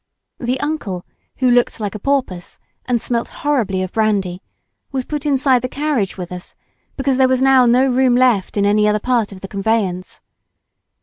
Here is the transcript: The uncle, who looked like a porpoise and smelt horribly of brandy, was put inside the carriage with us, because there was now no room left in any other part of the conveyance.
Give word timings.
The 0.39 0.59
uncle, 0.61 1.05
who 1.35 1.51
looked 1.51 1.79
like 1.79 1.93
a 1.93 1.99
porpoise 1.99 2.57
and 2.85 2.99
smelt 2.99 3.27
horribly 3.27 3.83
of 3.83 3.91
brandy, 3.91 4.41
was 4.91 5.05
put 5.05 5.27
inside 5.27 5.61
the 5.61 5.69
carriage 5.69 6.17
with 6.17 6.31
us, 6.31 6.55
because 6.97 7.17
there 7.17 7.27
was 7.27 7.39
now 7.39 7.67
no 7.67 7.85
room 7.85 8.15
left 8.15 8.57
in 8.57 8.65
any 8.65 8.87
other 8.87 8.97
part 8.99 9.31
of 9.31 9.41
the 9.41 9.47
conveyance. 9.47 10.19